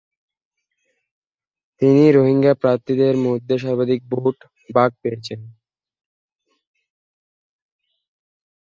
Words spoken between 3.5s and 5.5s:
সর্বাধিক ভোট ভাগ পেয়েছেন।